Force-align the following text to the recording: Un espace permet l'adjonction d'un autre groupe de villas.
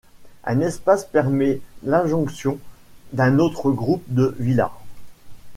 Un 0.45 0.61
espace 0.61 1.05
permet 1.05 1.61
l'adjonction 1.83 2.57
d'un 3.13 3.37
autre 3.37 3.69
groupe 3.69 4.01
de 4.07 4.35
villas. 4.39 4.71